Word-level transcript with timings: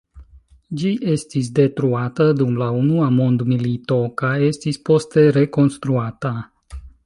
Ĝi 0.83 0.93
estis 1.15 1.49
detruata 1.59 2.27
dum 2.39 2.57
la 2.63 2.71
Unua 2.79 3.11
Mondmilito 3.19 4.01
kaj 4.23 4.33
estis 4.49 4.81
poste 4.89 5.27
rekonstruata. 5.41 6.37